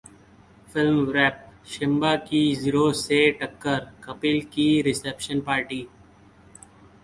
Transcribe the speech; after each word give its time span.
FilmWrap: 0.69 1.35
Simmba 1.73 2.15
की 2.23 2.41
Zero 2.55 2.91
से 3.03 3.19
टक्कर, 3.41 3.79
कपिल 4.03 4.41
की 4.53 4.69
रिसेप्शन 4.81 5.41
पार्टी 5.41 5.87